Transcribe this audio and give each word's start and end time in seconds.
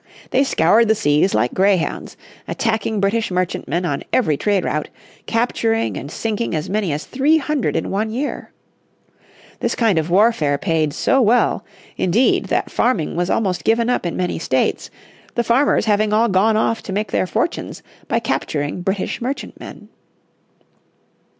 They 0.31 0.43
scoured 0.43 0.87
the 0.87 0.95
seas 0.95 1.35
like 1.35 1.53
greyhounds, 1.53 2.17
attacking 2.47 2.99
British 2.99 3.29
merchantmen 3.29 3.85
on 3.85 4.01
every 4.11 4.35
trade 4.35 4.65
route, 4.65 4.89
capturing 5.27 5.95
and 5.95 6.09
sinking 6.09 6.55
as 6.55 6.71
many 6.71 6.91
as 6.91 7.05
three 7.05 7.37
hundred 7.37 7.75
in 7.75 7.91
one 7.91 8.09
year. 8.09 8.49
This 9.59 9.75
kind 9.75 9.99
of 9.99 10.09
warfare 10.09 10.57
paid 10.57 10.91
so 10.93 11.21
well, 11.21 11.63
indeed 11.97 12.45
that 12.45 12.71
farming 12.71 13.15
was 13.15 13.29
almost 13.29 13.63
given 13.63 13.91
up 13.91 14.03
in 14.07 14.17
many 14.17 14.39
states, 14.39 14.89
the 15.35 15.43
farmers 15.43 15.85
having 15.85 16.11
all 16.11 16.29
gone 16.29 16.57
off 16.57 16.81
to 16.81 16.91
make 16.93 17.11
their 17.11 17.27
fortunes 17.27 17.83
by 18.07 18.17
capturing 18.17 18.81
British 18.81 19.21
merchantmen. 19.21 19.87